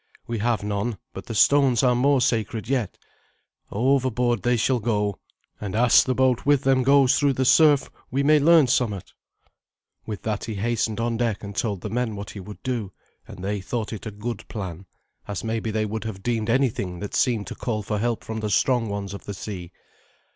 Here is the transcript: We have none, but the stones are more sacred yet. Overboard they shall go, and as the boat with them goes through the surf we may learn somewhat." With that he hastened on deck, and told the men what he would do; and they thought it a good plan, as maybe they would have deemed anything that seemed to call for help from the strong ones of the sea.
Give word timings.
We 0.25 0.39
have 0.39 0.63
none, 0.63 0.97
but 1.13 1.27
the 1.27 1.35
stones 1.35 1.83
are 1.83 1.93
more 1.93 2.21
sacred 2.21 2.67
yet. 2.67 2.97
Overboard 3.71 4.41
they 4.41 4.57
shall 4.57 4.79
go, 4.79 5.19
and 5.59 5.75
as 5.75 6.03
the 6.03 6.15
boat 6.15 6.43
with 6.43 6.63
them 6.63 6.81
goes 6.81 7.19
through 7.19 7.33
the 7.33 7.45
surf 7.45 7.87
we 8.09 8.23
may 8.23 8.39
learn 8.39 8.65
somewhat." 8.65 9.11
With 10.07 10.23
that 10.23 10.45
he 10.45 10.55
hastened 10.55 10.99
on 10.99 11.17
deck, 11.17 11.43
and 11.43 11.55
told 11.55 11.81
the 11.81 11.89
men 11.91 12.15
what 12.15 12.31
he 12.31 12.39
would 12.39 12.63
do; 12.63 12.91
and 13.27 13.43
they 13.43 13.61
thought 13.61 13.93
it 13.93 14.07
a 14.07 14.09
good 14.09 14.47
plan, 14.47 14.87
as 15.27 15.43
maybe 15.43 15.69
they 15.69 15.85
would 15.85 16.05
have 16.05 16.23
deemed 16.23 16.49
anything 16.49 16.97
that 17.01 17.13
seemed 17.13 17.45
to 17.45 17.53
call 17.55 17.83
for 17.83 17.99
help 17.99 18.23
from 18.23 18.39
the 18.39 18.49
strong 18.49 18.89
ones 18.89 19.13
of 19.13 19.25
the 19.25 19.35
sea. 19.35 19.71